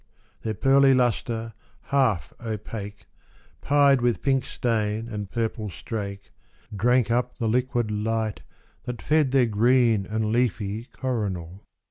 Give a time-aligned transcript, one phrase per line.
[0.41, 1.53] Their pearly lustre,
[1.93, 3.05] half opaque,
[3.61, 6.31] Pied with pink stain and purple strakc.
[6.75, 8.41] Drank up the liquid light
[8.85, 11.63] that fed Their green and leafy coronal.